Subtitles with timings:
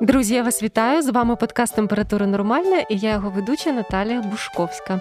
[0.00, 1.02] Друзі, я вас вітаю.
[1.02, 5.00] З вами подкаст Температура Нормальна і я його ведуча Наталія Бушковська.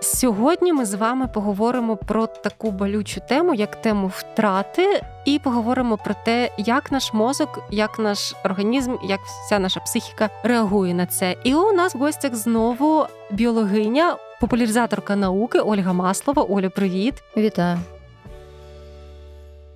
[0.00, 6.14] Сьогодні ми з вами поговоримо про таку болючу тему, як тему втрати, і поговоримо про
[6.24, 11.36] те, як наш мозок, як наш організм, як вся наша психіка реагує на це.
[11.44, 16.46] І у нас в гостях знову біологиня, популяризаторка науки Ольга Маслова.
[16.48, 17.14] Оля, привіт!
[17.36, 17.78] Вітаю!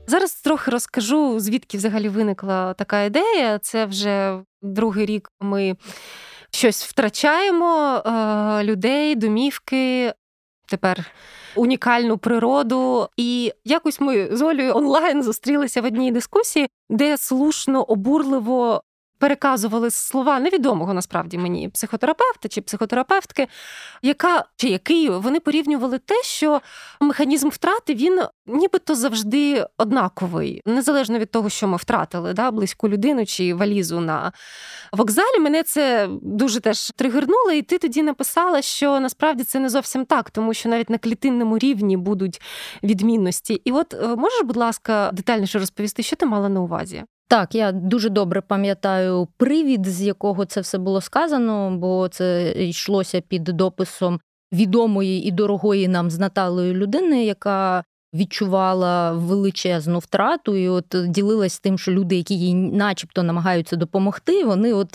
[0.09, 3.59] Зараз трохи розкажу, звідки взагалі виникла така ідея.
[3.59, 5.77] Це вже другий рік ми
[6.51, 10.13] щось втрачаємо е, людей, домівки.
[10.69, 11.05] Тепер
[11.57, 18.83] унікальну природу, і якось ми з Олею онлайн зустрілися в одній дискусії, де слушно обурливо
[19.19, 23.47] переказували слова невідомого насправді мені психотерапевта чи психотерапевтки,
[24.03, 26.61] яка чи який вони порівнювали те, що
[27.01, 33.27] механізм втрати він нібито завжди однаковий, незалежно від того, що ми втратили, да, близьку людину
[33.27, 34.33] чи валізу на
[34.93, 35.39] вокзалі.
[35.41, 40.31] Мене це дуже теж тригернуло, і ти тоді написала, що насправді це не зовсім так,
[40.31, 42.41] тому що навіть на клітинному рівні будуть
[42.83, 43.55] відмінності.
[43.65, 47.05] І от е, можеш, будь ласка, детальніше розповісти, що ти мала на увазі?
[47.29, 53.21] Так, я дуже добре пам'ятаю привід, з якого це все було сказано, бо це йшлося
[53.21, 54.21] під дописом
[54.53, 57.85] відомої і дорогої нам з Наталою людини, яка
[58.15, 64.73] відчувала величезну втрату, і от ділилась тим, що люди, які їй, начебто, намагаються допомогти, вони
[64.73, 64.95] от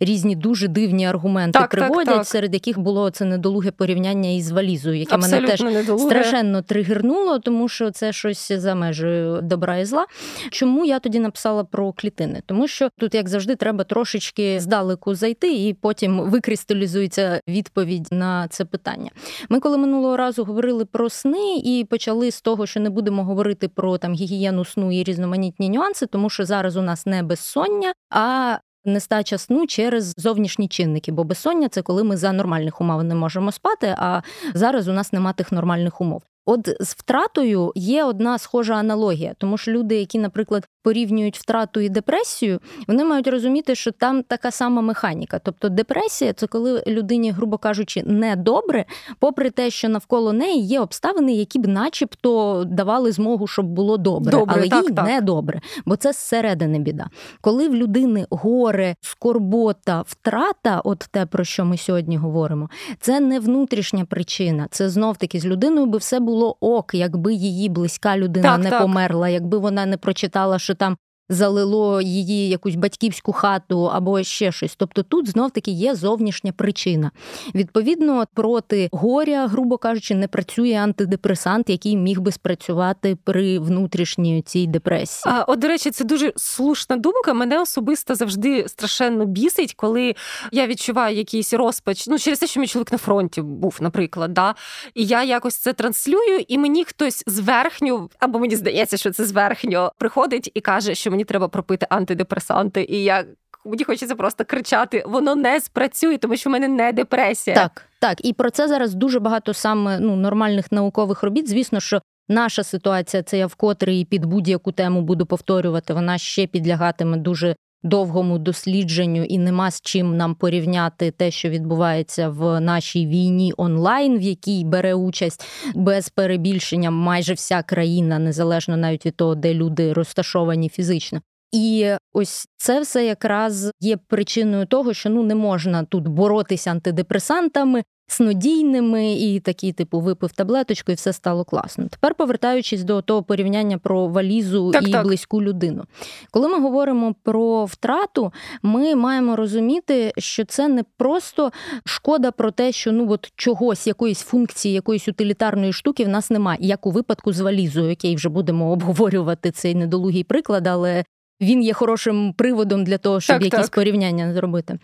[0.00, 2.26] різні дуже дивні аргументи так, приводять, так, так.
[2.26, 6.04] серед яких було це недолуге порівняння із валізою, яке Абсолютно мене теж недолуге.
[6.04, 10.06] страшенно тригернуло, тому що це щось за межею добра і зла.
[10.50, 12.42] Чому я тоді написала про клітини?
[12.46, 18.64] Тому що тут, як завжди, треба трошечки здалеку зайти, і потім викристалізується відповідь на це
[18.64, 19.10] питання.
[19.48, 23.68] Ми, коли минулого разу говорили про сни і почали з того, що не будемо говорити
[23.68, 28.58] про там гігієну сну і різноманітні нюанси, тому що зараз у нас не безсоння, а
[28.88, 33.52] нестача сну через зовнішні чинники, бо безсоння це коли ми за нормальних умов не можемо
[33.52, 33.94] спати.
[33.98, 34.20] А
[34.54, 36.22] зараз у нас нема тих нормальних умов.
[36.46, 41.88] От з втратою є одна схожа аналогія, тому що люди, які, наприклад, порівнюють втрату і
[41.88, 45.38] депресію, вони мають розуміти, що там така сама механіка.
[45.38, 48.84] Тобто депресія це коли людині, грубо кажучи, не добре,
[49.18, 54.30] попри те, що навколо неї є обставини, які б, начебто, давали змогу, щоб було добре,
[54.30, 55.06] добре але так, їй так.
[55.06, 57.06] не добре, бо це зсередини біда.
[57.40, 63.40] Коли в людини горе, скорбота, втрата, от те, про що ми сьогодні говоримо, це не
[63.40, 64.66] внутрішня причина.
[64.70, 68.70] Це знов таки з людиною би все було ок, якби її близька людина Так, не
[68.70, 68.82] так.
[68.82, 70.98] померла, якби вона не прочитала, що там.
[71.28, 74.74] Залило її якусь батьківську хату або ще щось.
[74.76, 77.10] Тобто тут знов таки є зовнішня причина.
[77.54, 84.66] Відповідно, проти горя, грубо кажучи, не працює антидепресант, який міг би спрацювати при внутрішній цій
[84.66, 85.34] депресії.
[85.34, 87.34] А, от, до речі, це дуже слушна думка.
[87.34, 90.14] Мене особисто завжди страшенно бісить, коли
[90.52, 92.06] я відчуваю якийсь розпач.
[92.06, 94.54] Ну, через те, що мій чоловік на фронті був, наприклад, да?
[94.94, 99.92] і я якось це транслюю, і мені хтось зверхню, або мені здається, що це зверхньо,
[99.98, 102.86] приходить і каже, що мені треба пропити антидепресанти.
[102.88, 103.24] І я
[103.64, 107.56] мені хочеться просто кричати: воно не спрацює, тому що в мене не депресія.
[107.56, 108.24] Так, так.
[108.24, 111.48] І про це зараз дуже багато саме ну, нормальних наукових робіт.
[111.48, 115.94] Звісно, що наша ситуація це я вкотре і під будь-яку тему буду повторювати.
[115.94, 122.28] Вона ще підлягатиме дуже довгому дослідженню, і нема з чим нам порівняти те, що відбувається
[122.28, 125.44] в нашій війні онлайн, в якій бере участь
[125.74, 131.20] без перебільшення майже вся країна, незалежно навіть від того, де люди розташовані фізично.
[131.52, 137.82] І ось це все якраз є причиною того, що ну не можна тут боротися антидепресантами,
[138.10, 141.88] снодійними і такі, типу, випив таблеточку, і все стало класно.
[141.90, 145.04] Тепер повертаючись до того порівняння про валізу Так, і так.
[145.04, 145.84] близьку людину.
[146.30, 148.32] Коли ми говоримо про втрату,
[148.62, 151.52] ми маємо розуміти, що це не просто
[151.84, 156.58] шкода про те, що ну от чогось, якоїсь функції, якоїсь утилітарної штуки в нас немає,
[156.62, 161.04] як у випадку з валізою, окей, вже будемо обговорювати цей недолугий приклад, але
[161.40, 163.74] він є хорошим приводом для того, щоб Так, якісь так.
[163.74, 164.78] порівняння зробити.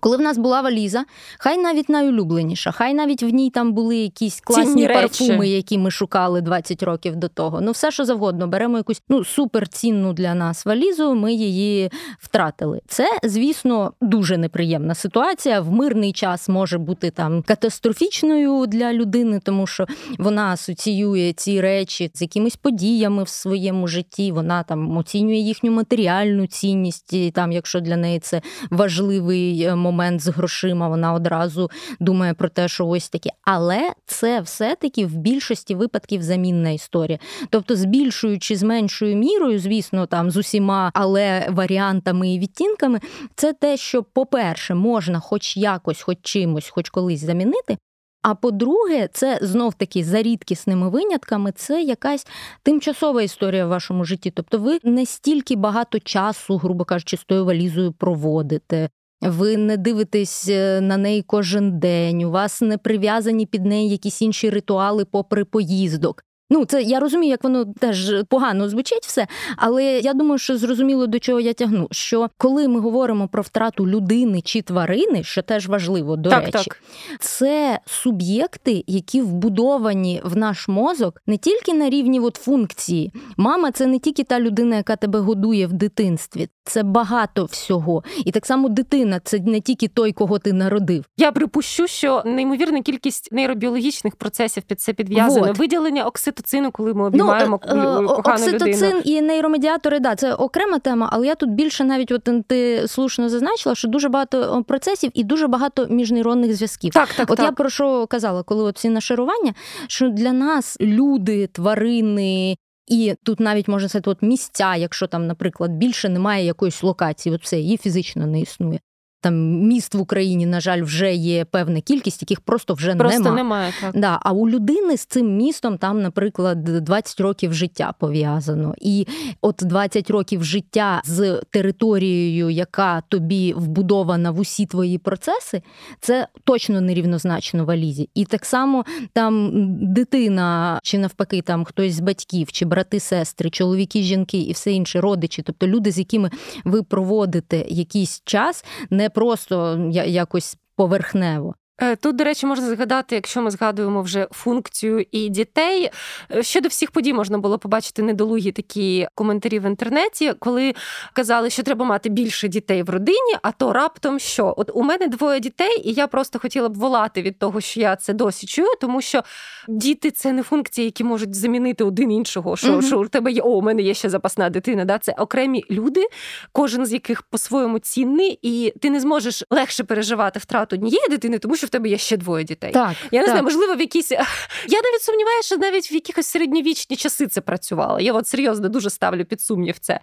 [0.00, 1.04] Коли в нас була валіза,
[1.38, 6.40] хай навіть найулюбленіша, хай навіть в ній там були якісь класні парфуми, які ми шукали
[6.40, 7.60] 20 років до того.
[7.60, 12.80] Ну, все, що завгодно, беремо якусь ну суперцінну для нас валізу, ми її втратили.
[12.88, 15.60] Це, звісно, дуже неприємна ситуація.
[15.60, 19.86] В мирний час може бути там катастрофічною для людини, тому що
[20.18, 24.32] вона асоціює ці речі з якимись подіями в своєму житті.
[24.32, 30.20] Вона там оцінює їхню матеріальну цінність, і там, якщо для неї це важливий е, момент
[30.20, 33.30] з грошима, вона одразу думає про те, що ось таке.
[33.42, 37.18] Але це все-таки в більшості випадків замінна історія.
[37.50, 43.00] Тобто, збільшуючи з меншою мірою, звісно, там з усіма, але варіантами і відтінками,
[43.34, 47.76] це те, що, по-перше, можна хоч якось, хоч чимось, хоч колись замінити.
[48.22, 52.26] А по-друге, це знов таки за рідкісними винятками, це якась
[52.62, 54.30] тимчасова історія в вашому житті.
[54.30, 58.88] Тобто, ви не стільки багато часу, грубо кажучи, з тою валізою проводите.
[59.20, 64.22] Ви не дивитесь е, на неї кожен день, у вас не прив'язані під неї якісь
[64.22, 66.24] інші ритуали попри поїздок.
[66.50, 69.26] Ну, це я розумію, як воно теж погано звучить все,
[69.56, 71.88] але я думаю, що зрозуміло до чого я тягну.
[71.90, 76.52] Що коли ми говоримо про втрату людини чи тварини, що теж важливо до так, речі,
[76.52, 76.82] так.
[77.20, 83.12] це суб'єкти, які вбудовані в наш мозок не тільки на рівні от функції.
[83.36, 88.04] Мама це не тільки та людина, яка тебе годує в дитинстві, це багато всього.
[88.24, 91.04] І так само дитина це не тільки той, кого ти народив.
[91.16, 95.52] Я припущу, що неймовірна кількість нейробіологічних процесів під це підв'язано.
[95.52, 96.39] Виділення окситоцину,
[96.72, 99.00] коли ми обіймаємо ну, кохану окситоцин людину.
[99.04, 103.74] і нейромедіатори, да, це окрема тема, але я тут більше навіть от ти слушно зазначила,
[103.74, 106.92] що дуже багато процесів і дуже багато міжнейронних зв'язків.
[106.92, 107.46] Так, так, от так.
[107.46, 109.54] я про що казала, коли от ці нашарування,
[109.88, 112.56] що для нас люди, тварини,
[112.86, 117.42] і тут навіть можна сказати, от місця, якщо там, наприклад, більше немає якоїсь локації, от
[117.42, 118.80] все її фізично не існує.
[119.20, 123.36] Там міст в Україні, на жаль, вже є певна кількість, яких просто вже просто нема.
[123.36, 123.72] немає.
[123.80, 123.98] Так.
[123.98, 128.74] Да, А у людини з цим містом там, наприклад, 20 років життя пов'язано.
[128.78, 129.06] І
[129.40, 135.62] от 20 років життя з територією, яка тобі вбудована в усі твої процеси,
[136.00, 138.10] це точно нерівнозначно валізі.
[138.14, 139.50] І так само там
[139.94, 145.00] дитина, чи навпаки, там хтось з батьків, чи брати, сестри, чоловіки, жінки і все інше,
[145.00, 146.30] родичі, тобто люди, з якими
[146.64, 151.54] ви проводите якийсь час, не просто якось поверхнево.
[151.82, 155.90] Е, тут, до речі, можна згадати, якщо ми згадуємо вже функцію і дітей.
[156.34, 160.74] Е, щодо всіх подій можна було побачити недолугі такі коментарі в інтернеті, коли
[161.12, 164.54] казали, що треба мати більше дітей в родині, а то раптом що?
[164.56, 167.96] От у мене двоє дітей, і я просто хотіла б волати від того, що я
[167.96, 169.22] це досі чую, тому що
[169.68, 172.56] діти це не функції, які можуть замінити один іншого.
[172.56, 174.84] Що mm що у тебе є, о, у мене є ще запасна дитина.
[174.84, 174.98] Да?
[174.98, 176.06] Це окремі люди,
[176.52, 181.56] кожен з яких по-своєму цінний, і ти не зможеш легше переживати втрату однієї дитини, тому
[181.56, 182.72] що тебе є ще двоє дітей.
[182.72, 183.32] Так, Я не так.
[183.32, 184.10] знаю, можливо, в якісь.
[184.68, 188.00] Я навіть сумніваюся, що навіть в якихось середньовічні часи це працювало.
[188.00, 190.00] Я от серйозно дуже ставлю під сумнів це.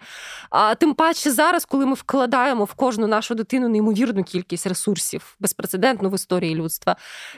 [0.50, 6.10] А тим паче зараз, коли ми вкладаємо в кожну нашу дитину неймовірну кількість ресурсів, безпрецедентну
[6.10, 6.96] в історії людства.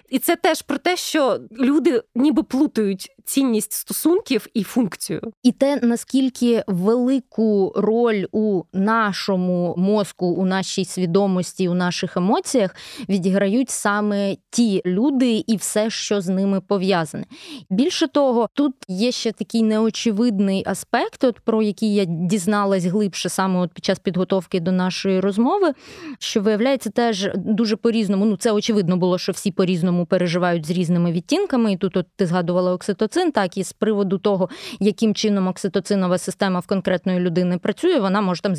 [0.08, 5.32] І це теж про те, що люди ніби плутають цінність стосунків і функцію.
[5.42, 12.76] І те, наскільки велику роль у нашому мозку, у нашій свідомості, у наших емоціях
[13.08, 17.24] відіграють саме ті люди і все, що з ними пов'язане.
[17.70, 23.60] Більше того, тут є ще такий неочевидний аспект, от про який я дізналась глибше саме
[23.60, 25.72] от під час підготовки до нашої розмови,
[26.18, 28.24] що виявляється теж дуже по-різному.
[28.24, 31.72] Ну, це очевидно було, що всі по-різному переживають з різними відтінками.
[31.72, 34.48] І тут от ти згадувала окситоцин, так і з приводу того,
[34.80, 38.56] яким чином окситоцинова система в конкретної людини працює, вона може там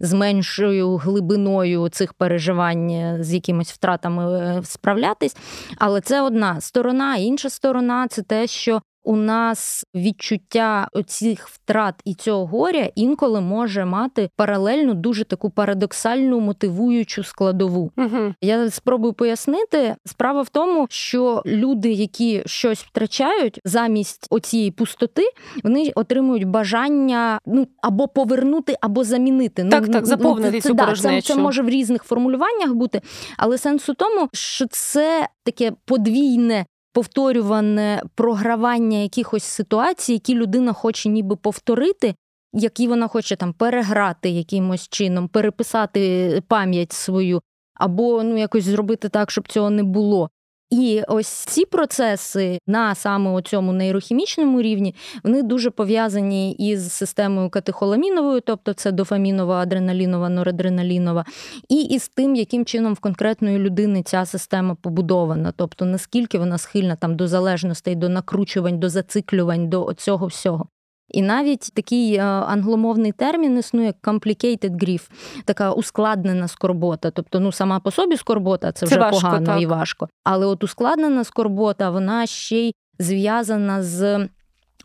[0.00, 5.36] з меншою глибиною цих переживань з якимись втратами е, справлятись.
[5.78, 12.14] Але це одна сторона, інша сторона це те, що у нас відчуття оцих втрат і
[12.14, 17.90] цього горя інколи може мати паралельну дуже таку парадоксальну мотивуючу складову.
[17.96, 18.34] Угу.
[18.42, 19.96] Я спробую пояснити.
[20.06, 25.22] Справа в тому, що люди, які щось втрачають замість оцієї пустоти,
[25.64, 29.68] вони отримують бажання ну або повернути, або замінити.
[29.70, 33.00] Так, ну, так, заповнити це, цю да, це, це може в різних формулюваннях бути,
[33.38, 41.08] але сенс у тому, що це таке подвійне повторюване програвання якихось ситуацій, які людина хоче
[41.08, 42.14] ніби повторити,
[42.52, 47.42] які вона хоче там переграти якимось чином, переписати пам'ять свою,
[47.74, 50.30] або ну якось зробити так, щоб цього не було.
[50.70, 58.40] І ось ці процеси на саме цьому нейрохімічному рівні вони дуже пов'язані із системою катехоламіновою,
[58.40, 61.24] тобто це дофамінова, адреналінова, норадреналінова,
[61.68, 66.96] і із тим, яким чином в конкретної людини ця система побудована, тобто наскільки вона схильна
[66.96, 70.68] там до залежностей, до накручувань, до зациклювань, до цього всього.
[71.10, 75.10] І навіть такий е, англомовний термін існує complicated grief,
[75.44, 77.10] така ускладнена скорбота.
[77.10, 79.62] Тобто, ну сама по собі скорбота це вже це важко, погано так.
[79.62, 80.08] і важко.
[80.24, 84.28] Але от ускладнена скорбота, вона ще й зв'язана з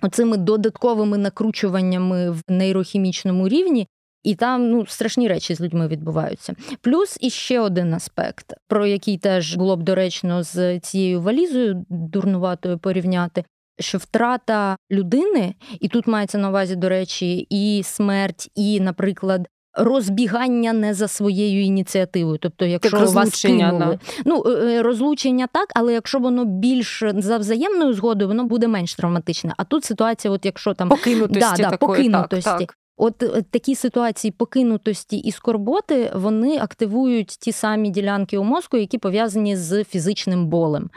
[0.01, 3.87] оцими додатковими накручуваннями в нейрохімічному рівні.
[4.23, 6.53] І там ну страшні речі з людьми відбуваються.
[6.81, 13.43] Плюс іще один аспект, про який теж було б доречно з цією валізою дурнуватою порівняти.
[13.79, 20.73] Що втрата людини, і тут мається на увазі, до речі, і смерть, і, наприклад, розбігання
[20.73, 22.37] не за своєю ініціативою.
[22.37, 27.37] Тобто, якщо так, вас кинули, ну е, е, розлучення так, але якщо воно більш за
[27.37, 29.53] взаємною згодою, воно буде менш травматичне.
[29.57, 32.49] А тут ситуація, от якщо там покинутості, да, да, такої, покинутості.
[32.49, 32.75] Так, так.
[32.97, 38.97] От е, такі ситуації покинутості і скорботи вони активують ті самі ділянки у мозку, які
[38.97, 40.89] пов'язані з фізичним болем.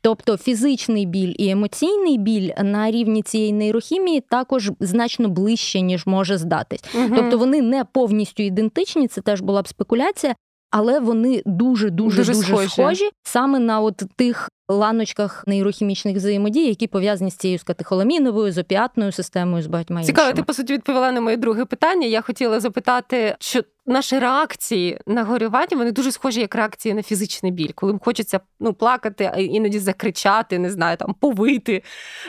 [0.00, 6.38] Тобто фізичний біль і емоційний біль на рівні цієї нейрохімії також значно ближче, ніж може
[6.38, 6.84] здатись.
[6.94, 7.14] Угу.
[7.16, 10.34] Тобто вони не повністю ідентичні, це теж була б спекуляція.
[10.70, 12.68] Але вони дуже дуже дуже, дуже схожі.
[12.68, 19.12] схожі саме на от тих ланочках нейрохімічних взаємодій, які пов'язані з цією скатехоламіновою, з опіатною
[19.12, 20.16] системою, з багатьма іншими.
[20.16, 22.06] Цікаво, ти по суті відповіла на моє друге питання.
[22.06, 27.52] Я хотіла запитати, що наші реакції на горювання вони дуже схожі як реакції на фізичний
[27.52, 31.82] біль, коли хочеться ну, плакати, а іноді закричати, не знаю, там повити.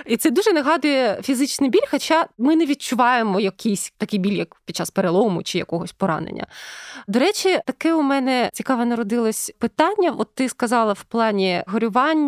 [0.05, 4.75] І це дуже нагадує фізичний біль, хоча ми не відчуваємо якийсь такий біль, як під
[4.75, 6.47] час перелому чи якогось поранення.
[7.07, 10.15] До речі, таке у мене цікаве народилось питання.
[10.17, 12.26] От ти сказала в плані горювання.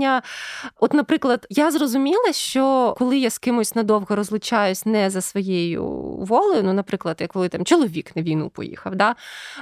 [0.80, 5.84] От, наприклад, я зрозуміла, що коли я з кимось надовго розлучаюсь не за своєю
[6.20, 9.16] волею, ну, наприклад, як коли там чоловік на війну поїхав, да,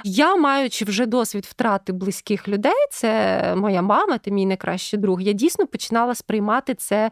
[0.04, 5.20] я, маючи вже досвід втрати близьких людей, це моя мама, ти мій найкращий друг.
[5.20, 7.10] Я дійсно починала сприймати це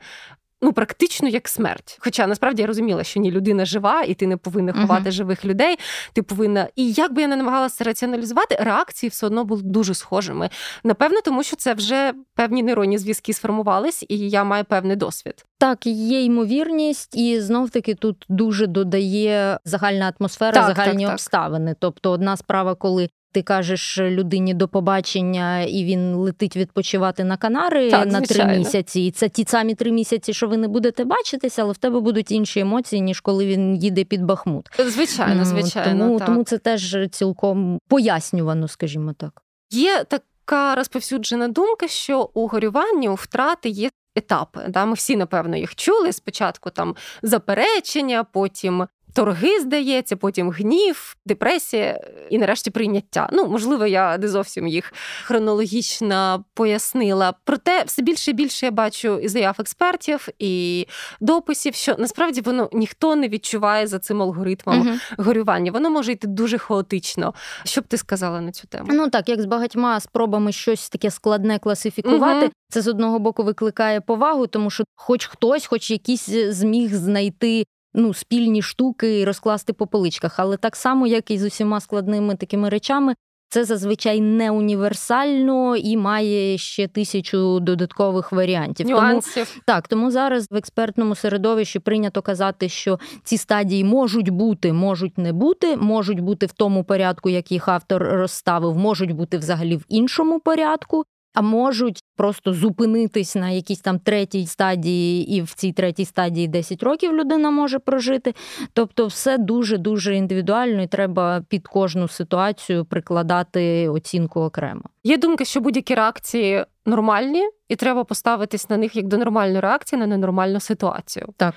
[0.63, 1.99] ну практично як смерть.
[2.01, 5.13] Хоча насправді я розуміла, що ні людина жива, і ти не повинна ховати uh-huh.
[5.13, 5.79] живих людей.
[6.13, 10.51] Ти повинна, і як би я не намагалася раціоналізувати, реакції все одно були дуже схожими.
[10.85, 15.45] Напевно, тому що це вже певні нейронні зв'язки сформувались, і я маю певний досвід.
[15.59, 21.75] Так, є ймовірність, і знов таки тут дуже додає загальна атмосфера, так, загальні так, обставини.
[21.79, 27.91] Тобто, одна справа, коли ти кажеш людині до побачення, і він летить відпочивати на Канари
[27.91, 29.01] так, на три місяці.
[29.01, 32.31] І це ті самі три місяці, що ви не будете бачитися, але в тебе будуть
[32.31, 34.69] інші емоції, ніж коли він їде під Бахмут.
[34.87, 36.05] Звичайно, звичайно.
[36.05, 36.27] Тому, так.
[36.27, 39.43] тому це теж цілком пояснювано, скажімо так.
[39.71, 43.91] Є така розповсюджена думка, що у горюванні у втрати є.
[44.19, 46.13] Етапи, да, ми всі напевно їх чули.
[46.13, 48.87] Спочатку там заперечення, потім
[49.17, 53.29] торги, здається, потім гнів, депресія і нарешті прийняття.
[53.33, 54.93] Ну, можливо, я не зовсім їх
[55.25, 57.35] хронологічно пояснила.
[57.45, 60.87] Проте все більше і більше я бачу і заяв експертів, і
[61.21, 64.99] дописів, що насправді воно ніхто не відчуває за цим алгоритмом угу.
[65.19, 65.73] горювання.
[65.73, 67.35] Воно може йти дуже хаотично.
[67.65, 68.89] Що б ти сказала на цю тему?
[68.91, 72.53] Ну так, як з багатьма спробами щось таке складне класифікувати, угу.
[72.69, 77.65] це з одного боку викликає повагу, тому що, хоч хтось, хоч якийсь зміг знайти
[77.97, 80.35] ну, спільні штуки і розкласти по поличках.
[80.39, 83.15] Але так само, як і з усіма складними такими речами,
[83.49, 88.89] це зазвичай не універсально і має ще тисячу додаткових варіантів.
[88.89, 89.35] Нюансів.
[89.35, 95.19] Тому, так, тому зараз в експертному середовищі прийнято казати, що ці стадії можуть бути, можуть
[95.19, 99.85] не бути, можуть бути в тому порядку, як їх автор розставив, можуть бути взагалі в
[99.89, 101.05] іншому порядку
[101.37, 106.83] а можуть просто зупинитись на якійсь там третій стадії, і в цій третій стадії 10
[106.83, 108.35] років людина може прожити.
[108.73, 114.83] Тобто, все дуже дуже індивідуально, і треба під кожну ситуацію прикладати оцінку окремо.
[115.05, 120.01] Є думка, що будь-які реакції нормальні, і треба поставитись на них як до нормальної реакції
[120.01, 121.27] на ненормальну ситуацію.
[121.37, 121.55] Так.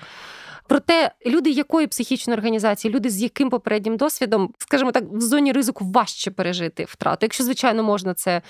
[0.70, 5.84] Проте люди якої психічної організації, люди з яким попереднім досвідом, скажімо так, в зоні ризику
[5.84, 8.42] важче пережити втрату, якщо звичайно можна це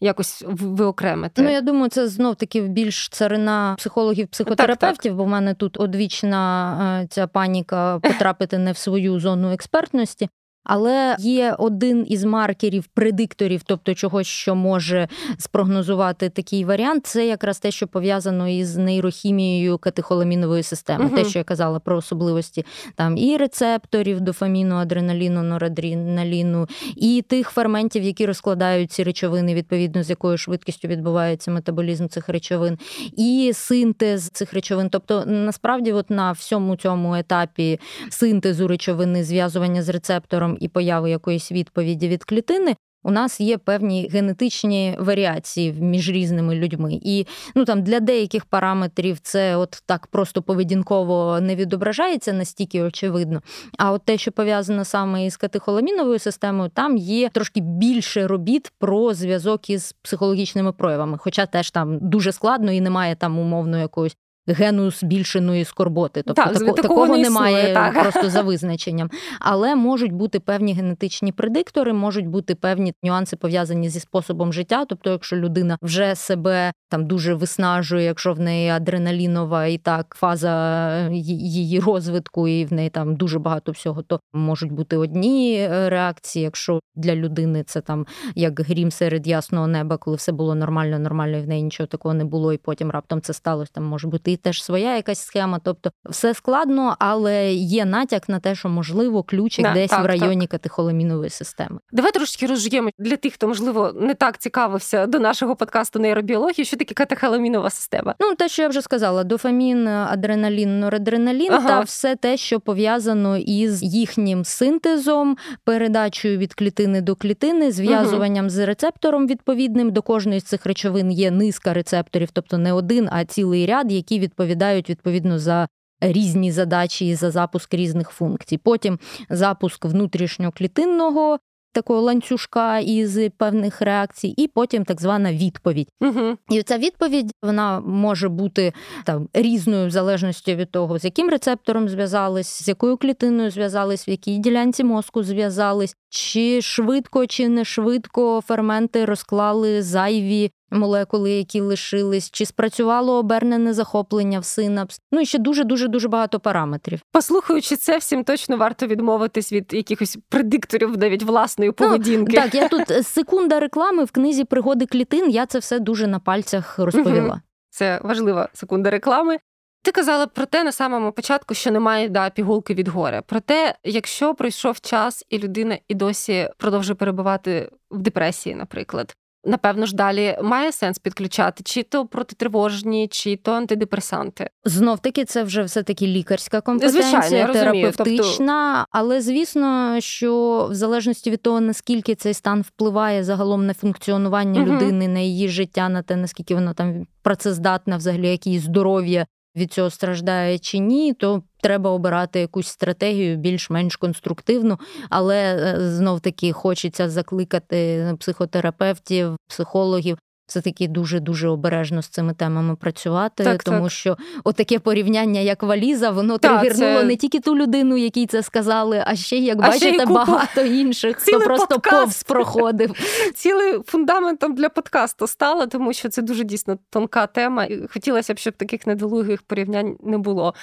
[0.00, 1.42] якось виокремити.
[1.42, 5.16] Ну я думаю, це знов таки більш царина психологів, психотерапевтів, так, так.
[5.16, 10.28] бо в мене тут одвічна е, ця паніка потрапити не в свою зону експертності.
[10.72, 15.08] Але є один із маркерів, предикторів, тобто чогось, що може
[15.38, 21.04] спрогнозувати такий варіант, це якраз те, що пов'язано із нейрохімією катехоламінової системи.
[21.04, 21.16] Угу.
[21.16, 28.02] Те, що я казала про особливості там і рецепторів дофаміну, адреналіну, норадреналіну, і тих ферментів,
[28.02, 32.78] які розкладають ці речовини, відповідно з якою швидкістю відбувається метаболізм цих речовин,
[33.16, 34.88] і синтез цих речовин.
[34.90, 41.52] Тобто, насправді, от на всьому цьому етапі синтезу речовини, зв'язування з рецептором і появи якоїсь
[41.52, 42.76] відповіді від клітини.
[43.02, 49.18] У нас є певні генетичні варіації між різними людьми, і ну там для деяких параметрів
[49.18, 53.42] це от так просто поведінково не відображається настільки очевидно.
[53.78, 59.14] А от те, що пов'язано саме із катехоламіновою системою, там є трошки більше робіт про
[59.14, 64.90] зв'язок із психологічними проявами, хоча теж там дуже складно і немає там умовно якоїсь гену
[64.90, 66.22] збільшеної скорботи.
[66.26, 68.02] Тобто так, тако, такого, такого не немає так.
[68.02, 69.10] просто за визначенням.
[69.40, 74.84] Але можуть бути певні генетичні предиктори, можуть бути певні нюанси пов'язані зі способом життя.
[74.84, 81.08] Тобто, якщо людина вже себе там дуже виснажує, якщо в неї адреналінова і так фаза
[81.10, 86.42] її розвитку, і в неї там дуже багато всього, то можуть бути одні е, реакції.
[86.42, 91.36] Якщо для людини це там як грім серед ясного неба, коли все було нормально, нормально,
[91.36, 93.72] і в неї нічого такого не було, і потім раптом це сталося.
[93.74, 95.60] Там може бути і теж своя якась схема.
[95.64, 100.06] Тобто все складно, але є натяк на те, що можливо ключик да, десь так, в
[100.06, 100.50] районі так.
[100.50, 101.78] катехоламінової системи.
[101.92, 106.64] Давай трошки розжуємо для тих, хто можливо не так цікавився до нашого подкасту нейробіології.
[106.64, 108.14] Що таке катехоламінова система?
[108.20, 111.68] Ну те, що я вже сказала: дофамін, адреналін, норадреналін ага.
[111.68, 118.50] та все те, що пов'язано із їхнім синтезом, передачею від клітини до клітини, зв'язуванням угу.
[118.50, 119.90] з рецептором відповідним.
[119.90, 124.19] До кожної з цих речовин є низка рецепторів, тобто не один, а цілий ряд, які
[124.20, 125.68] відповідають відповідно за.
[126.02, 128.58] Різні задачі і за запуск різних функцій.
[128.58, 128.98] Потім
[129.30, 131.38] запуск внутрішньоклітинного
[131.72, 135.88] такого ланцюжка із певних реакцій, і потім так звана відповідь.
[136.00, 136.36] Угу.
[136.50, 138.72] І ця відповідь вона може бути
[139.04, 144.10] там різною в залежності від того, з яким рецептором зв'язались, з якою клітиною зв'язались, в
[144.10, 152.30] якій ділянці мозку зв'язались, чи швидко, чи не швидко ферменти розклали зайві молекули, які лишились,
[152.30, 155.00] чи спрацювало обернене захоплення в синапс.
[155.12, 157.00] Ну і ще дуже дуже дуже багато параметрів.
[157.12, 162.36] Послухаючи це, всім точно варто відмовитись від якихось предикторів, навіть власної ну, поведінки.
[162.36, 165.30] Ну, так, я тут е, секунда реклами в книзі пригоди клітин.
[165.30, 167.40] Я це все дуже на пальцях розповіла.
[167.70, 169.38] Це важлива секунда реклами.
[169.82, 173.22] Ти казала про те на самому початку, що немає да, пігулки від горя.
[173.26, 179.94] Проте, якщо пройшов час і людина і досі продовжує перебувати в депресії, наприклад, Напевно ж,
[179.94, 184.50] далі має сенс підключати чи то протитривожні, чи то антидепресанти.
[184.64, 188.74] Знов таки, це вже все таки лікарська компетенція, Звичайно, терапевтична.
[188.78, 188.98] Тобто...
[188.98, 194.72] Але звісно, що в залежності від того, наскільки цей стан впливає загалом на функціонування угу.
[194.72, 199.26] людини, на її життя, на те, наскільки вона там працездатна, взагалі, якісь здоров'я
[199.56, 204.78] від цього страждає чи ні, то треба обирати якусь стратегію більш-менш конструктивну,
[205.10, 210.18] але е, знов таки хочеться закликати психотерапевтів, психологів
[210.50, 213.92] все таки дуже дуже обережно з цими темами працювати, так, тому так.
[213.92, 217.06] що отаке порівняння, як валіза, воно так, тригернуло це...
[217.06, 221.16] не тільки ту людину, якій це сказали, а ще як а бачите, ще багато інших,
[221.16, 221.96] хто просто подкаст.
[221.96, 222.92] повз проходив.
[223.34, 227.64] Цілий фундаментом для подкасту стало, тому що це дуже дійсно тонка тема.
[227.64, 230.54] і Хотілося б, щоб таких недолугих порівнянь не було.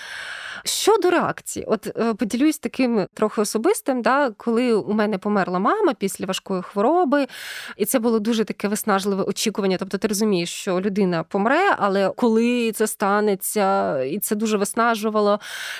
[0.63, 6.25] Щодо реакції, от е, поділюсь таким трохи особистим, да, коли у мене померла мама після
[6.25, 7.27] важкої хвороби,
[7.77, 9.76] і це було дуже таке виснажливе очікування.
[9.77, 15.39] Тобто, ти розумієш, що людина помре, але коли це станеться, і це дуже виснажувало.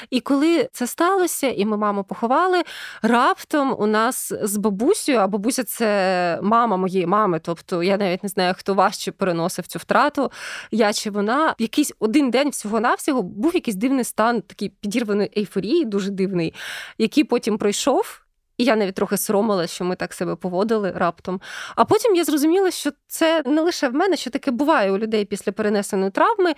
[0.10, 2.64] І коли це сталося, і ми маму поховали,
[3.02, 8.30] раптом у нас з бабусею, а бабуся це мама моєї мами, тобто я навіть не
[8.30, 10.32] знаю, хто важче переносив цю втрату,
[10.72, 16.12] я чи вона, якийсь один день всього-навсього був якийсь дивний стан, такий підірваної ейфорії, дуже
[16.12, 16.54] дивний,
[16.98, 18.27] який потім пройшов.
[18.58, 21.42] І я навіть трохи соромилася, що ми так себе поводили раптом.
[21.76, 25.26] А потім я зрозуміла, що це не лише в мене, що таке буває у людей
[25.26, 26.54] після перенесеної травми.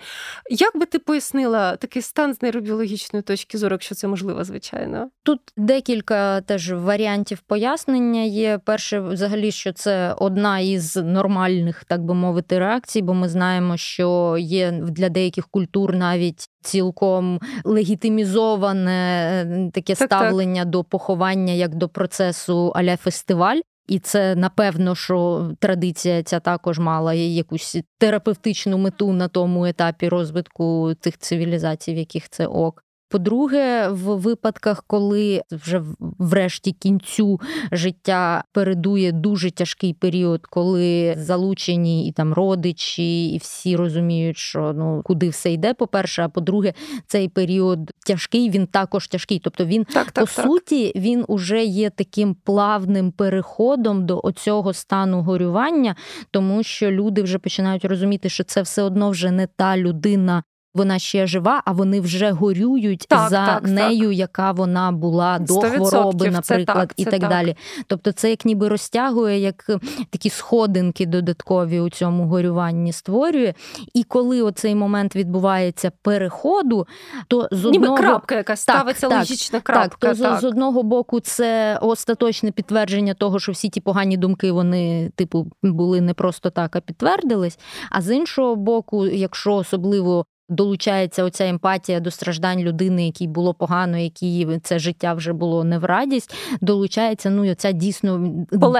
[0.50, 5.10] Як би ти пояснила такий стан з нейробіологічної точки зору, якщо це можливо, звичайно?
[5.22, 8.58] Тут декілька теж варіантів пояснення є.
[8.64, 14.36] Перше, взагалі, що це одна із нормальних, так би мовити, реакцій, бо ми знаємо, що
[14.38, 20.70] є для деяких культур навіть цілком легітимізоване таке так, ставлення так.
[20.70, 23.60] до поховання як до процесу аля фестиваль.
[23.88, 30.94] І це напевно, що традиція ця також мала якусь терапевтичну мету на тому етапі розвитку
[31.00, 32.84] тих цивілізацій, в яких це ок.
[33.10, 37.40] По-друге, в випадках, коли вже врешті кінцю
[37.72, 45.02] життя передує дуже тяжкий період, коли залучені і там родичі, і всі розуміють, що ну
[45.04, 45.74] куди все йде.
[45.74, 46.72] По перше, а по-друге,
[47.06, 49.40] цей період тяжкий, він також тяжкий.
[49.44, 50.46] Тобто він так, так, по так.
[50.46, 55.96] суті він уже є таким плавним переходом до оцього стану горювання,
[56.30, 60.42] тому що люди вже починають розуміти, що це все одно вже не та людина,
[60.74, 64.18] вона ще жива, а вони вже горюють так, за так, нею, так.
[64.18, 67.56] яка вона була до хвороби, наприклад, це і так, далі.
[67.86, 69.78] Тобто, це як ніби розтягує, як е,
[70.10, 73.54] такі сходинки додаткові у цьому горюванні створює.
[73.94, 76.86] І коли оцей момент відбувається переходу,
[77.28, 80.08] то з одного ніби крапка якась ставиться логічна крапка.
[80.08, 80.40] Так, то так.
[80.40, 86.00] з одного боку це остаточне підтвердження того, що всі ті погані думки вони, типу, були
[86.00, 87.58] не просто так, а підтвердились.
[87.90, 93.98] А з іншого боку, якщо особливо долучається оця емпатія до страждань людини, якій було погано,
[93.98, 96.34] якій це життя вже було не в радість.
[96.60, 98.30] Долучається ну ця дійсно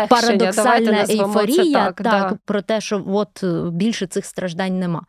[0.09, 2.39] парадоксальна ейфорія так, так, да.
[2.45, 5.03] про те, що от е, більше цих страждань нема.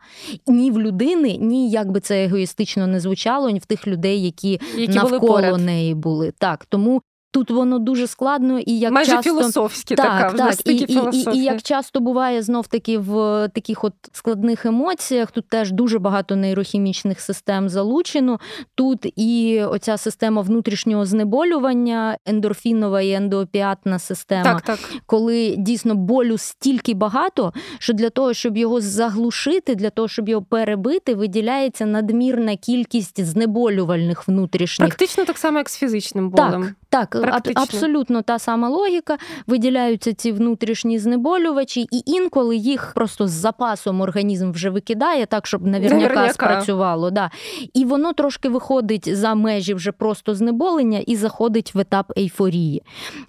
[0.46, 4.60] Ні в людини, ні як би це егоїстично не звучало, ні в тих людей, які,
[4.76, 6.32] які навколо були неї були.
[6.38, 9.30] Так тому Тут воно дуже складно і як майже часто...
[9.30, 13.84] філософське так, така так, і, і, і, і як часто буває знов таки в таких
[13.84, 18.40] от складних емоціях, тут теж дуже багато нейрохімічних систем залучено.
[18.74, 24.78] Тут і оця система внутрішнього знеболювання, ендорфінова і ендоопіатна система, так, так.
[25.06, 30.42] коли дійсно болю стільки багато, що для того, щоб його заглушити, для того, щоб його
[30.42, 34.88] перебити, виділяється надмірна кількість знеболювальних внутрішніх.
[34.88, 36.74] Практично так само, як з фізичним болем.
[36.88, 37.62] Так, так Практично.
[37.62, 39.18] абсолютно та сама логіка.
[39.46, 45.66] Виділяються ці внутрішні знеболювачі, і інколи їх просто з запасом організм вже викидає, так щоб
[45.66, 47.10] навірняка спрацювало.
[47.10, 47.30] Да.
[47.74, 52.82] І воно трошки виходить за межі вже просто знеболення і заходить в етап ейфорії.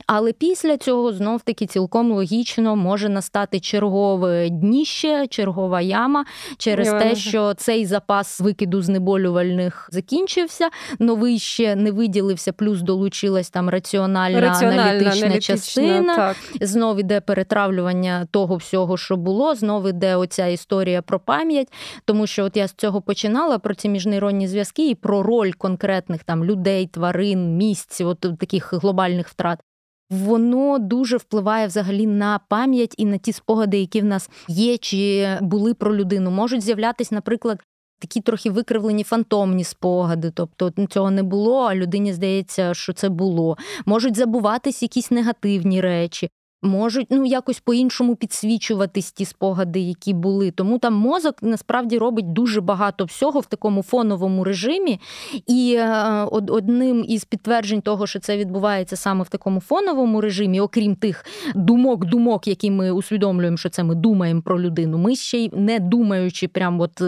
[0.08, 6.25] Але після цього знов таки цілком логічно може настати чергове дніще, чергова яма
[6.58, 13.49] через Я те, що цей запас викиду знеболювальних закінчився, новий ще не виділився, плюс долучилась
[13.49, 16.15] там раціональна, раціональна аналітична, аналітична частина.
[16.15, 16.38] Так.
[16.62, 19.56] Знов іде перетравлювання того всього, що було.
[19.56, 21.67] Знов іде оця історія про пам'ять,
[22.06, 26.24] тому що от я з цього починала про ці міжнейронні зв'язки і про роль конкретних
[26.24, 29.60] там людей, тварин, місць, от таких глобальних втрат.
[30.10, 35.28] Воно дуже впливає взагалі на пам'ять і на ті спогади, які в нас є, чи
[35.41, 36.32] були про людину.
[36.32, 37.60] Можуть з'являтися, наприклад,
[38.04, 43.58] такі трохи викривлені фантомні спогади, тобто цього не було, а людині здається, що це було.
[43.86, 46.30] Можуть забуватись якісь негативні речі.
[46.62, 50.52] Можуть ну якось по-іншому підсвічуватись ті спогади, які були.
[50.52, 55.00] Тому там мозок насправді робить дуже багато всього в такому фоновому режимі.
[55.48, 60.96] І е, одним із підтверджень того, що це відбувається саме в такому фоновому режимі, окрім
[60.96, 64.98] тих думок-думок, які ми усвідомлюємо, що це ми думаємо про людину.
[64.98, 67.02] Ми ще й не думаючи, прям от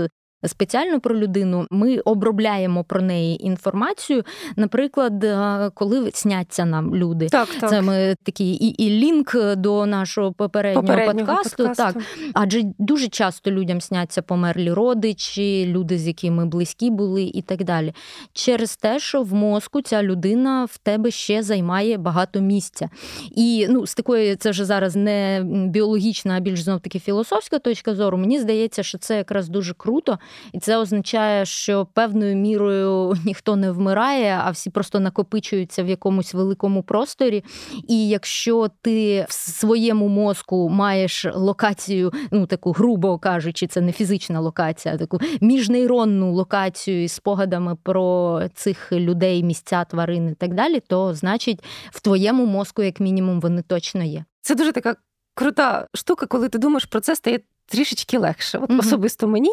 [0.48, 4.24] спеціально про людину, ми обробляємо про неї інформацію.
[4.56, 7.70] Наприклад, е, коли сняться нам люди, так, так.
[7.70, 11.64] це ми такий і і лінк до нашого попереднього, попереднього подкасту.
[11.64, 12.00] подкасту.
[12.00, 17.64] Так, адже дуже часто людям сняться померлі родичі, люди, з якими близькі були, і так
[17.64, 17.94] далі.
[18.34, 22.90] Через те, що в мозку ця людина в тебе ще займає багато місця.
[23.36, 27.96] І ну, з такої це вже зараз не біологічна, а більш знов таки філософська точка
[27.96, 28.18] зору.
[28.18, 30.20] Мені здається, що це якраз дуже круто,
[30.54, 36.34] і це означає, що певною мірою ніхто не вмирає, а всі просто накопичуються в якомусь
[36.34, 37.44] великому просторі.
[37.88, 44.40] І якщо ти в своєму мозку маєш локацію, ну таку грубо кажучи, це не фізична
[44.40, 50.80] локація, а таку міжнейронну локацію із спогадами про цих людей, місця, тварин і так далі,
[50.80, 54.26] то значить в твоєму мозку, як мінімум, вони точно є.
[54.42, 54.96] Це дуже така.
[55.38, 58.80] Крута штука, коли ти думаєш про це, стає трішечки легше, от mm-hmm.
[58.80, 59.50] особисто мені.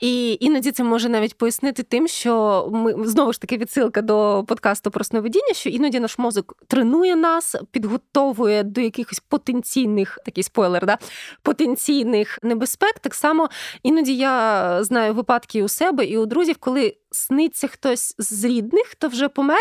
[0.00, 4.90] І іноді це може навіть пояснити тим, що ми знову ж таки відсилка до подкасту
[4.90, 10.98] про сновидіння, що іноді наш мозок тренує нас, підготовує до якихось потенційних такий спойлер, да,
[11.42, 12.98] потенційних небезпек.
[12.98, 13.48] Так само
[13.82, 19.08] іноді я знаю випадки у себе і у друзів, коли сниться хтось з рідних, хто
[19.08, 19.60] вже помер,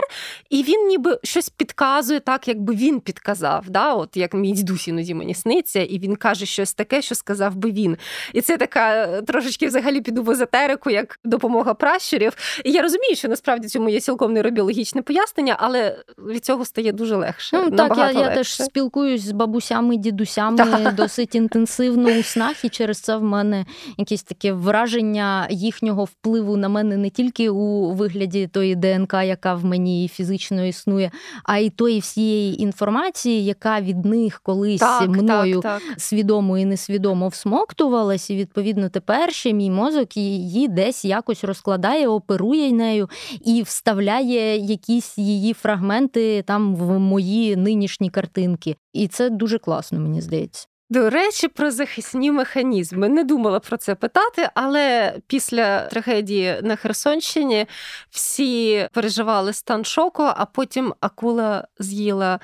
[0.50, 3.70] і він ніби щось підказує так, якби він підказав.
[3.70, 3.94] Да?
[3.94, 7.72] От Як мій дідусь іноді мені сниться, і він каже щось таке, що сказав би
[7.72, 7.98] він.
[8.34, 12.34] І це така е, трошечки взагалі піду в езотерику, як допомога пращурів.
[12.64, 17.16] І я розумію, що насправді цьому є цілком нейробіологічне пояснення, але від цього стає дуже
[17.16, 17.58] легше.
[17.58, 20.96] Ну, Так, я я теж спілкуюсь з бабусями, дідусями так.
[20.96, 23.66] досить інтенсивно у снах, і через це в мене
[23.98, 29.66] якесь таке враження їхнього впливу на мене не тільки у вигляді тої ДНК, яка в
[29.66, 31.12] мені фізично існує,
[31.44, 36.02] а й тої всієї інформації, яка від них колись так, мною так, так.
[36.02, 42.72] свідомо і несвідомо всмоктувалась, і відповідно тепер ще мій мозок її десь якось розкладає, оперує
[42.72, 43.10] нею
[43.46, 48.76] і вставляє якісь її фрагменти там в мої нинішні картинки.
[48.94, 50.68] І це дуже класно, мені здається.
[50.90, 57.66] До речі, про захисні механізми не думала про це питати, але після трагедії на Херсонщині
[58.10, 62.40] всі переживали стан шоку, а потім акула з'їла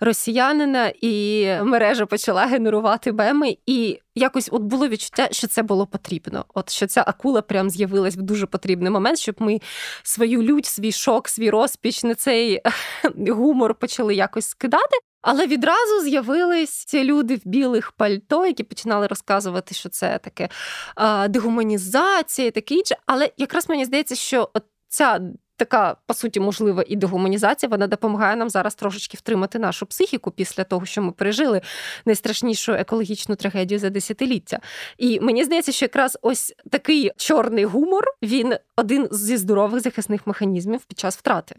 [0.00, 3.56] росіянина, і мережа почала генерувати меми.
[3.66, 6.44] І якось от було відчуття, що це було потрібно.
[6.54, 9.60] От що ця акула прям з'явилась в дуже потрібний момент, щоб ми
[10.02, 12.60] свою лють, свій шок, свій розпіч на цей
[13.28, 14.96] гумор почали якось скидати.
[15.24, 20.48] Але відразу з'явились ці люди в білих пальто, які починали розказувати, що це таке
[20.94, 22.96] а, дегуманізація, таке інше.
[23.06, 24.50] Але якраз мені здається, що
[24.88, 25.20] ця
[25.56, 30.64] така, по суті, можлива і дегуманізація, вона допомагає нам зараз трошечки втримати нашу психіку після
[30.64, 31.60] того, що ми пережили
[32.06, 34.60] найстрашнішу екологічну трагедію за десятиліття.
[34.98, 40.84] І мені здається, що якраз ось такий чорний гумор він один зі здорових захисних механізмів
[40.84, 41.56] під час втрати.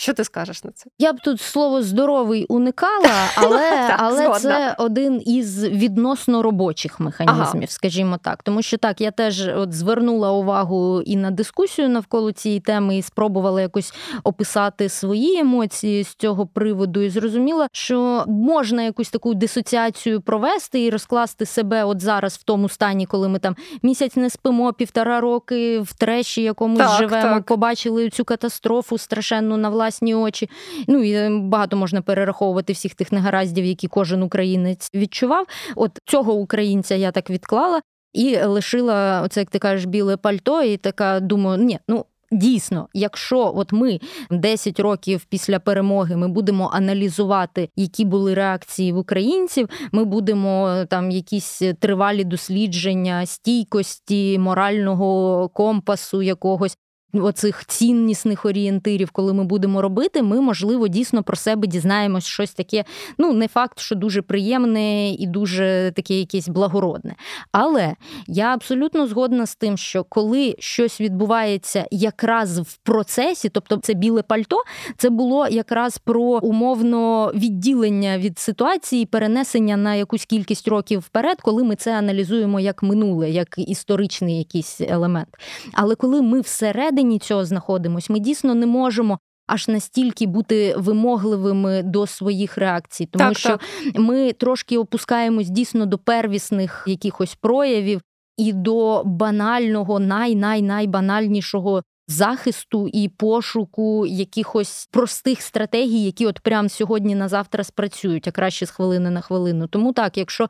[0.00, 0.90] Що ти скажеш на це?
[0.98, 7.62] Я б тут слово здоровий уникала, але так, але це один із відносно робочих механізмів,
[7.62, 7.66] ага.
[7.66, 8.42] скажімо так.
[8.42, 13.02] Тому що так, я теж от звернула увагу і на дискусію навколо цієї теми, і
[13.02, 20.20] спробувала якось описати свої емоції з цього приводу, і зрозуміла, що можна якусь таку дисоціацію
[20.20, 24.72] провести і розкласти себе от зараз в тому стані, коли ми там місяць не спимо,
[24.72, 27.44] півтора роки в треші якомусь так, живемо, так.
[27.46, 30.48] побачили цю катастрофу страшенну на власні власні очі.
[30.88, 35.46] Ну і е, багато можна перераховувати всіх тих негараздів, які кожен українець відчував.
[35.76, 37.80] От цього українця я так відклала
[38.12, 42.04] і лишила оце, як ти кажеш, біле пальто, і така думаю, ні, ну.
[42.30, 48.98] Дійсно, якщо от ми 10 років після перемоги ми будемо аналізувати, які були реакції в
[48.98, 56.76] українців, ми будемо е, там якісь тривалі дослідження стійкості, морального компасу якогось
[57.14, 62.84] оцих ціннісних орієнтирів, коли ми будемо робити, ми, можливо, дійсно про себе дізнаємось щось таке.
[63.18, 67.14] Ну, не факт, що дуже приємне і дуже таке якесь благородне.
[67.52, 67.94] Але
[68.26, 74.22] я абсолютно згодна з тим, що коли щось відбувається якраз в процесі, тобто це біле
[74.22, 74.62] пальто,
[74.96, 81.64] це було якраз про умовно відділення від ситуації, перенесення на якусь кількість років вперед, коли
[81.64, 85.28] ми це аналізуємо як минуле, як історичний якийсь елемент.
[85.72, 89.18] Але коли ми всередині всередині цього знаходимось, ми дійсно не можемо.
[89.46, 93.60] Аж настільки бути вимогливими до своїх реакцій, тому так, що так.
[93.94, 98.00] ми трошки опускаємось дійсно до первісних якихось проявів
[98.36, 107.28] і до банального, най-най-найбанальнішого захисту і пошуку якихось простих стратегій, які от прямо сьогодні на
[107.28, 109.66] завтра спрацюють, а краще з хвилини на хвилину.
[109.66, 110.48] Тому так, якщо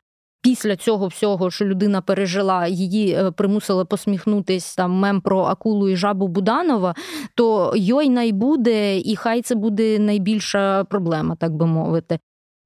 [0.48, 5.96] Після цього всього, що людина пережила, її е, примусили посміхнутись там мем про акулу і
[5.96, 6.94] жабу Буданова,
[7.34, 12.18] то йой найбуде, і хай це буде найбільша проблема, так би мовити.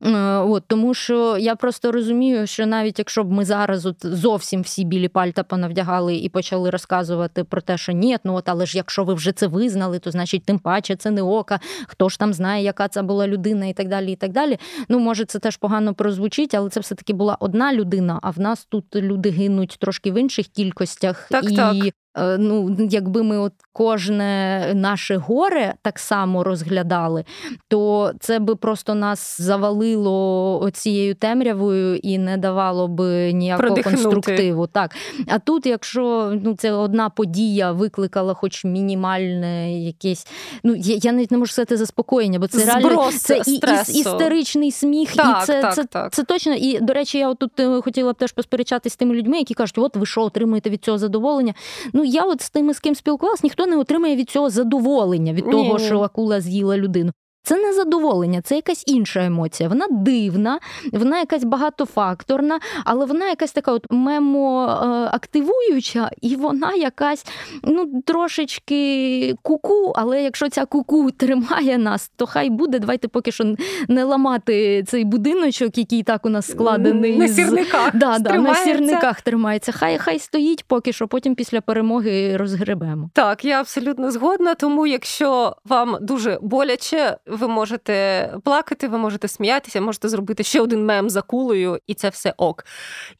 [0.04, 4.62] Е, от, Тому що я просто розумію, що навіть якщо б ми зараз от зовсім
[4.62, 8.76] всі білі пальта понавдягали і почали розказувати про те, що ні, ну от, але ж
[8.76, 12.32] якщо ви вже це визнали, то значить тим паче це не ока, хто ж там
[12.32, 14.12] знає, яка це була людина, і так далі.
[14.12, 14.58] і так далі.
[14.88, 18.64] Ну, може, це теж погано прозвучить, але це все-таки була одна людина, а в нас
[18.64, 21.28] тут люди гинуть трошки в інших кількостях.
[21.30, 22.01] Так, і так.
[22.18, 27.24] Е, ну, якби ми от кожне наше горе так само розглядали,
[27.68, 34.02] то це би просто нас завалило цією темрявою і не давало би ніякого Продихнути.
[34.02, 34.66] конструктиву.
[34.66, 34.96] Так.
[35.28, 40.26] А тут, якщо ну, це одна подія викликала хоч мінімальне якесь,
[40.64, 43.52] ну я, я навіть не можу сказати заспокоєння, бо це Зброс реально це і,
[43.96, 46.12] і, істеричний сміх, так, і це, так, це, так.
[46.12, 46.54] це точно.
[46.54, 49.78] І, до речі, я тут е, хотіла б теж посперечатися з тими людьми, які кажуть,
[49.78, 51.54] от ви що отримуєте від цього задоволення.
[51.92, 55.32] Ну, Ну я от з тими, з ким спілкувалась, ніхто не отримає від цього задоволення
[55.32, 55.84] від того, Ні.
[55.84, 57.12] що акула з'їла людину.
[57.44, 59.68] Це не задоволення, це якась інша емоція.
[59.68, 60.58] Вона дивна,
[60.92, 67.26] вона якась багатофакторна, але вона якась така от мемоактивуюча, і вона якась
[67.62, 72.78] ну, трошечки куку, але якщо ця куку тримає нас, то хай буде.
[72.78, 73.54] Давайте поки що
[73.88, 77.18] не ламати цей будиночок, який так у нас складений.
[77.18, 79.72] На сірниках да, да, на сірниках тримається.
[79.72, 83.10] Хай хай стоїть поки що, потім після перемоги розгребемо.
[83.14, 84.54] Так, я абсолютно згодна.
[84.54, 90.86] Тому якщо вам дуже боляче ви можете плакати, ви можете сміятися, можете зробити ще один
[90.86, 92.64] мем за кулею, і це все ок.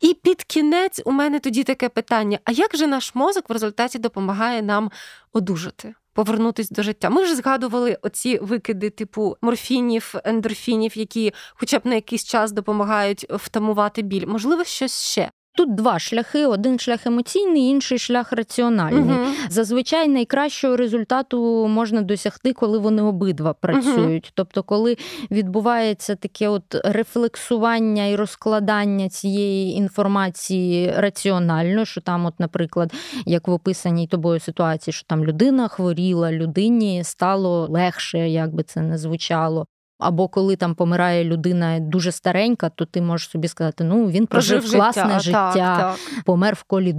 [0.00, 3.98] І під кінець у мене тоді таке питання: а як же наш мозок в результаті
[3.98, 4.90] допомагає нам
[5.32, 5.94] одужати?
[6.14, 7.10] Повернутися до життя.
[7.10, 13.26] Ми вже згадували оці викиди, типу морфінів, ендорфінів, які, хоча б на якийсь час допомагають
[13.30, 14.26] втамувати біль.
[14.26, 15.30] Можливо, щось ще.
[15.54, 19.02] Тут два шляхи: один шлях емоційний, інший шлях раціональний.
[19.02, 19.26] Угу.
[19.48, 24.24] Зазвичай найкращого результату можна досягти, коли вони обидва працюють.
[24.24, 24.32] Угу.
[24.34, 24.96] Тобто, коли
[25.30, 32.92] відбувається таке от рефлексування і розкладання цієї інформації раціонально, що там, от, наприклад,
[33.26, 38.80] як в описаній тобою ситуації, що там людина хворіла, людині стало легше, як би це
[38.80, 39.66] не звучало.
[40.02, 44.60] Або коли там помирає людина дуже старенька, то ти можеш собі сказати, ну він прожив,
[44.60, 46.24] прожив класне життя, життя так, так.
[46.24, 46.94] помер в колі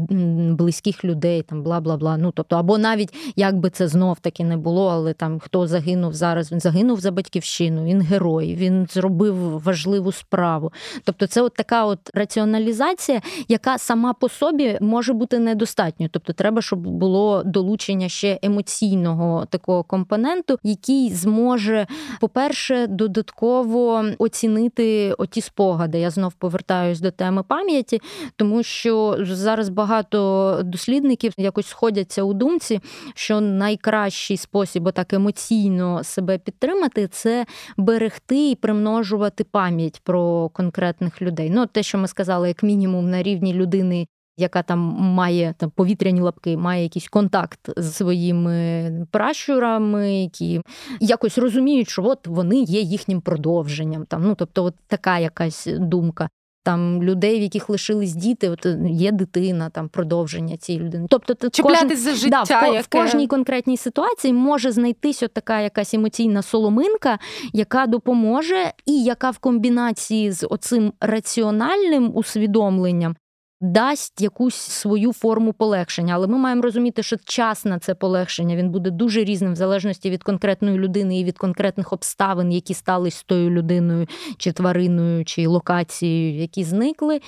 [0.57, 2.17] близьких людей, там бла бла бла.
[2.17, 6.13] Ну тобто, або навіть як би це знов таки не було, але там хто загинув
[6.13, 10.71] зараз, він загинув за батьківщину, він герой, він зробив важливу справу.
[11.03, 16.09] Тобто, це от така от раціоналізація, яка сама по собі може бути недостатньою.
[16.13, 21.87] Тобто, треба, щоб було долучення ще емоційного такого компоненту, який зможе,
[22.19, 25.99] по-перше, додатково оцінити оті спогади.
[25.99, 28.01] Я знов повертаюсь до теми пам'яті,
[28.35, 32.79] тому що зараз багато дослідників якось сходяться у думці,
[33.15, 37.45] що найкращий спосіб отак емоційно себе підтримати це
[37.77, 41.49] берегти і примножувати пам'ять про конкретних людей.
[41.49, 44.07] Ну, те, що ми сказали, як мінімум на рівні людини.
[44.37, 50.61] Яка там має там повітряні лапки, має якийсь контакт з своїми пращурами, які
[50.99, 54.05] якось розуміють, що от вони є їхнім продовженням.
[54.05, 56.29] Там, ну тобто, от така якась думка
[56.63, 61.07] там людей, в яких лишились діти, от е, є дитина, там продовження цієї людини.
[61.09, 62.81] Тобто Чіплятись за життя, да, в, яке...
[62.81, 67.19] в кожній конкретній ситуації може знайтись от така якась емоційна соломинка,
[67.53, 73.15] яка допоможе, і яка в комбінації з оцим раціональним усвідомленням
[73.63, 76.13] дасть якусь свою форму полегшення.
[76.13, 80.09] Але ми маємо розуміти, що час на це полегшення він буде дуже різним в залежності
[80.09, 85.47] від конкретної людини і від конкретних обставин, які стались з тою людиною, чи твариною, чи
[85.47, 87.21] локацією, які зникли.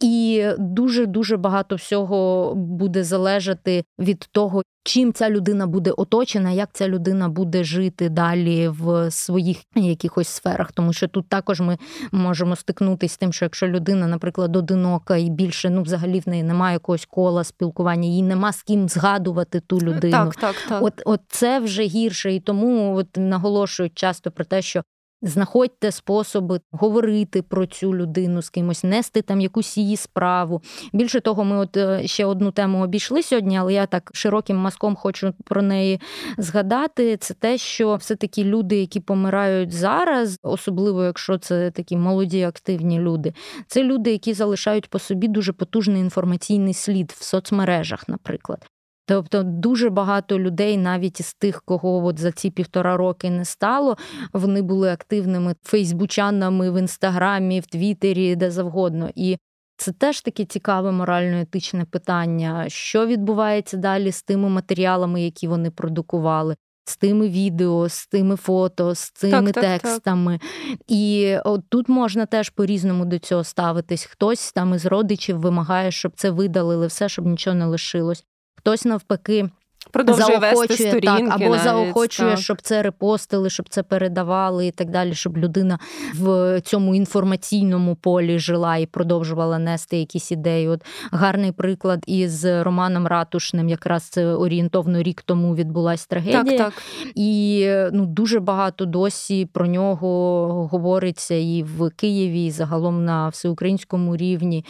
[0.00, 6.68] І дуже дуже багато всього буде залежати від того, чим ця людина буде оточена, як
[6.72, 10.72] ця людина буде жити далі в своїх якихось сферах.
[10.72, 11.78] Тому що тут також ми
[12.12, 16.42] можемо стикнутися з тим, що якщо людина, наприклад, одинока і більше ну, взагалі в неї
[16.42, 20.12] немає якогось кола спілкування, їй нема з ким згадувати ту людину.
[20.12, 20.82] Так, так, так.
[20.82, 24.82] От, от це вже гірше, і тому от наголошують часто про те, що
[25.22, 30.62] Знаходьте способи говорити про цю людину з кимось, нести там якусь її справу.
[30.92, 34.96] Більше того, ми от е, ще одну тему обійшли сьогодні, але я так широким мазком
[34.96, 36.00] хочу про неї
[36.38, 37.16] згадати.
[37.16, 43.34] Це те, що все-таки люди, які помирають зараз, особливо якщо це такі молоді, активні люди,
[43.66, 48.66] це люди, які залишають по собі дуже потужний інформаційний слід в соцмережах, наприклад.
[49.10, 53.96] Тобто дуже багато людей, навіть із тих, кого от за ці півтора роки не стало,
[54.32, 59.10] вони були активними фейсбучанами в інстаграмі, в Твіттері, де завгодно.
[59.14, 59.38] І
[59.76, 66.56] це теж таке цікаве морально-етичне питання, що відбувається далі з тими матеріалами, які вони продукували.
[66.84, 70.38] З тими відео, з тими фото, з цими так, текстами.
[70.38, 70.78] Так, так.
[70.88, 74.04] І от тут можна теж по-різному до цього ставитись.
[74.04, 78.24] Хтось там із родичів вимагає, щоб це видалили, все, щоб нічого не лишилось
[78.60, 79.50] хтось навпаки.
[79.90, 82.38] Продовжує вести сторінки так, або навіть, заохочує, так.
[82.38, 85.78] щоб це репостили, щоб це передавали і так далі, щоб людина
[86.14, 90.68] в цьому інформаційному полі жила і продовжувала нести якісь ідеї.
[90.68, 96.44] От гарний приклад із Романом Ратушним, якраз це орієнтовно рік тому відбулася трагедія.
[96.44, 96.82] Так, так.
[97.14, 104.16] І ну дуже багато досі про нього говориться і в Києві, і загалом на всеукраїнському
[104.16, 104.64] рівні.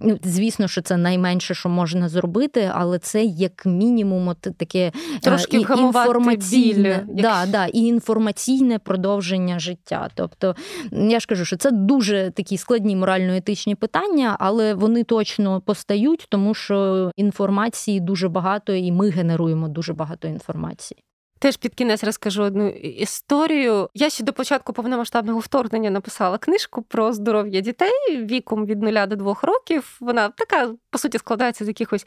[0.00, 5.18] Ну, Звісно, що це найменше, що можна зробити, але це як мінімум от таке е,
[5.22, 10.10] Трошки інформаційне біль, да, да, і інформаційне продовження життя.
[10.14, 10.56] Тобто,
[10.92, 16.54] я ж кажу, що це дуже такі складні морально-етичні питання, але вони точно постають, тому
[16.54, 21.02] що інформації дуже багато, і ми генеруємо дуже багато інформації.
[21.42, 23.88] Теж під кінець розкажу одну історію.
[23.94, 29.16] Я ще до початку повномасштабного вторгнення написала книжку про здоров'я дітей віком від нуля до
[29.16, 29.96] двох років.
[30.00, 32.06] Вона така, по суті, складається з якихось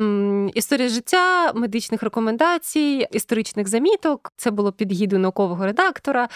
[0.00, 4.32] м, історій життя, медичних рекомендацій, історичних заміток.
[4.36, 6.28] Це було під гіду наукового редактора.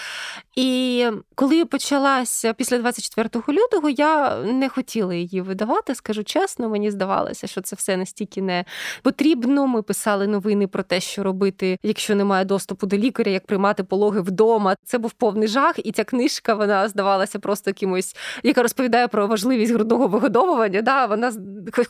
[0.56, 7.46] І коли почалася після 24 лютого, я не хотіла її видавати, скажу чесно, мені здавалося,
[7.46, 8.64] що це все настільки не
[9.02, 9.66] потрібно.
[9.66, 14.20] Ми писали новини про те, що робити, якщо немає доступу до лікаря, як приймати пологи
[14.20, 14.76] вдома.
[14.84, 19.72] Це був повний жах, і ця книжка вона здавалася просто якимось, яка розповідає про важливість
[19.72, 20.82] грудного вигодовування.
[20.82, 21.32] Да, Вона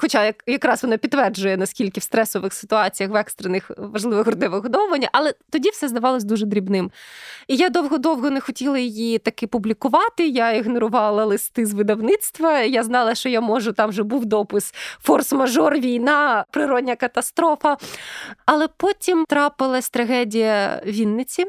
[0.01, 5.35] хоча як якраз вона підтверджує, наскільки в стресових ситуаціях в екстрених важливе грудне вигодовування, але
[5.51, 6.91] тоді все здавалось дуже дрібним.
[7.49, 10.29] І я довго-довго не хотіла її таки публікувати.
[10.29, 12.61] Я ігнорувала листи з видавництва.
[12.61, 14.75] Я знала, що я можу, там вже був допис
[15.07, 17.77] форс-мажор, війна, природня катастрофа.
[18.47, 21.47] Але потім трапилась трагедія Вінниці.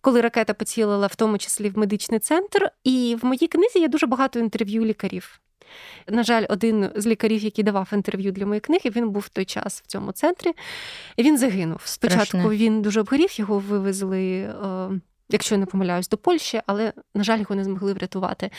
[0.00, 4.06] Коли ракета поцілила, в тому числі в медичний центр, і в моїй книзі є дуже
[4.06, 5.40] багато інтерв'ю лікарів.
[6.08, 9.44] На жаль, один з лікарів, який давав інтерв'ю для моєї книги, він був в той
[9.44, 10.50] час в цьому центрі.
[11.16, 11.80] і Він загинув.
[11.84, 12.56] Спочатку Страшне.
[12.56, 14.54] він дуже обгорів, його вивезли е,
[15.32, 18.50] якщо я не помиляюсь, до Польщі, але, на жаль, його не змогли врятувати.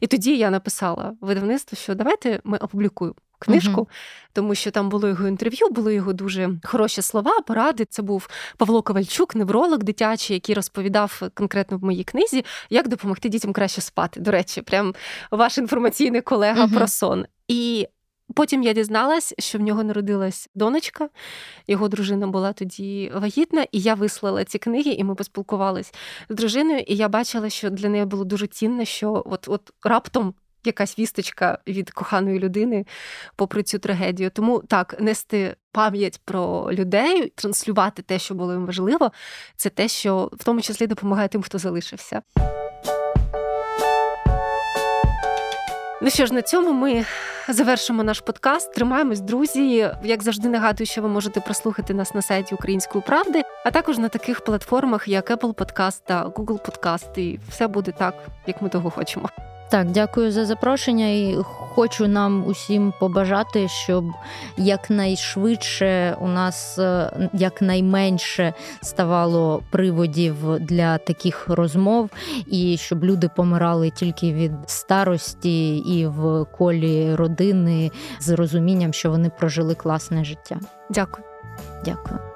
[0.00, 3.86] І тоді я написала видавництву, що давайте ми опублікуємо книжку, uh
[4.32, 7.84] тому що там було його інтерв'ю, були його дуже хороші слова, поради.
[7.84, 13.52] Це був Павло Ковальчук, невролог дитячий, який розповідав конкретно в моїй книзі, як допомогти дітям
[13.52, 14.20] краще спати.
[14.20, 14.94] До речі, прям
[15.30, 17.26] ваш інформаційний колега uh про сон.
[17.48, 17.88] І
[18.34, 21.08] Потім я дізналась, що в нього народилась донечка,
[21.66, 25.94] його дружина була тоді вагітна, і я вислала ці книги, і ми поспілкувались
[26.28, 26.84] з дружиною.
[26.86, 31.58] І я бачила, що для неї було дуже цінно, що от от раптом якась вісточка
[31.66, 32.86] від коханої людини
[33.36, 34.30] попри цю трагедію.
[34.30, 39.12] Тому так, нести пам'ять про людей, транслювати те, що було їм важливо,
[39.56, 42.22] це те, що в тому числі допомагає тим, хто залишився.
[46.02, 47.04] Ну що ж, на цьому ми
[47.52, 48.74] завершимо наш подкаст.
[48.74, 49.90] Тримаємось, друзі.
[50.04, 54.08] Як завжди, нагадую, що ви можете прослухати нас на сайті Української правди, а також на
[54.08, 57.18] таких платформах, як Apple Podcast та Google Podcast.
[57.18, 58.14] І все буде так,
[58.46, 59.28] як ми того хочемо.
[59.70, 64.04] Так, дякую за запрошення і хочу нам усім побажати, щоб
[64.56, 72.10] якнайшвидше у нас е, якнайменше ставало приводів для таких розмов,
[72.46, 77.90] і щоб люди помирали тільки від старості і в колі родини
[78.20, 80.60] з розумінням, що вони прожили класне життя.
[80.90, 81.24] Дякую.
[81.84, 82.29] Дякую.